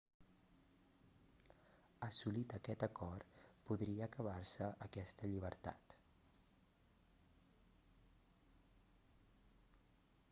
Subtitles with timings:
[2.07, 5.97] assolit aquest acord podria acabar-se aquesta llibertat